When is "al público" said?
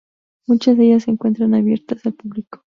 2.07-2.59